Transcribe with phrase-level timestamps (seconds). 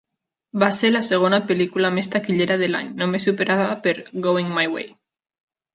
[0.61, 3.95] Va ser la segona pel·lícula més taquillera de l'any, només superada per
[4.29, 4.93] "Going My Way".